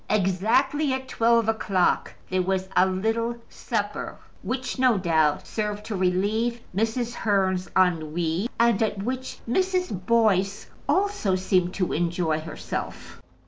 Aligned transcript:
Exactly 0.09 0.91
at 0.93 1.07
twelve 1.07 1.47
o'clock 1.47 2.15
there 2.27 2.41
was 2.41 2.67
a 2.75 2.87
little 2.87 3.37
supper, 3.49 4.17
which, 4.41 4.79
no 4.79 4.97
doubt, 4.97 5.45
served 5.45 5.85
to 5.85 5.95
relieve 5.95 6.59
Mrs. 6.75 7.13
Hearn's 7.13 7.69
ennui, 7.77 8.49
and 8.59 8.81
at 8.81 9.03
which 9.03 9.37
Mrs. 9.47 10.07
Boyce 10.07 10.65
also 10.89 11.35
seemed 11.35 11.75
to 11.75 11.93
enjoy 11.93 12.39
herself. 12.39 13.21